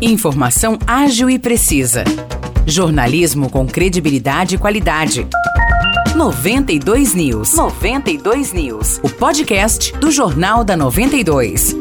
[0.00, 2.02] Informação ágil e precisa.
[2.66, 5.26] Jornalismo com credibilidade e qualidade.
[6.16, 7.54] 92 News.
[7.54, 9.00] 92 News.
[9.04, 11.76] O podcast do Jornal da 92.